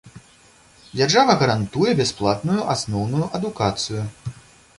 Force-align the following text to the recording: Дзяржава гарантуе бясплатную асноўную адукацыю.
Дзяржава 0.97 1.35
гарантуе 1.43 1.91
бясплатную 2.01 2.59
асноўную 2.77 3.25
адукацыю. 3.41 4.03